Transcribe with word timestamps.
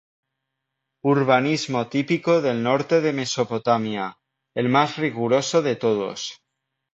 Urbanismo 1.09 1.83
típico 1.95 2.37
del 2.45 2.63
norte 2.63 3.01
de 3.03 3.13
Mesopotamia, 3.19 4.09
el 4.55 4.67
más 4.67 4.97
riguroso 4.97 5.61
de 5.61 5.75
todos. 5.75 6.27